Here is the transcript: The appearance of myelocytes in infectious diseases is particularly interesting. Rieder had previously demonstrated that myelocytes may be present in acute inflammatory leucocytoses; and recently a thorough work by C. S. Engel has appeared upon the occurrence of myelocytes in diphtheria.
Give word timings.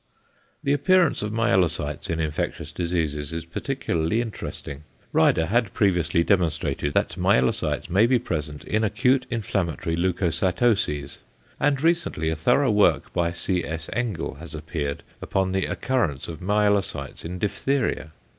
The 0.63 0.73
appearance 0.73 1.21
of 1.21 1.31
myelocytes 1.31 2.09
in 2.09 2.19
infectious 2.19 2.71
diseases 2.71 3.31
is 3.31 3.45
particularly 3.45 4.19
interesting. 4.19 4.83
Rieder 5.13 5.45
had 5.45 5.75
previously 5.75 6.23
demonstrated 6.23 6.95
that 6.95 7.09
myelocytes 7.09 7.87
may 7.87 8.07
be 8.07 8.17
present 8.17 8.63
in 8.63 8.83
acute 8.83 9.27
inflammatory 9.29 9.95
leucocytoses; 9.95 11.19
and 11.59 11.79
recently 11.83 12.29
a 12.31 12.35
thorough 12.35 12.71
work 12.71 13.13
by 13.13 13.31
C. 13.31 13.63
S. 13.63 13.91
Engel 13.93 14.37
has 14.39 14.55
appeared 14.55 15.03
upon 15.21 15.51
the 15.51 15.67
occurrence 15.67 16.27
of 16.27 16.39
myelocytes 16.39 17.23
in 17.23 17.37
diphtheria. 17.37 18.11